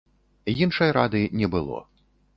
Іншай 0.63 0.95
рады 0.97 1.21
не 1.43 1.47
было. 1.57 1.77